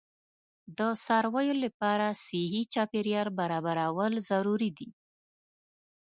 [0.77, 4.89] د څارویو لپاره صحي چاپیریال برابرول ضروري دي.